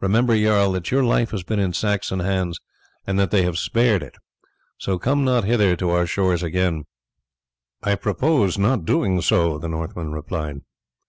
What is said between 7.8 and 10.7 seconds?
"I purpose not doing so," the Northman replied.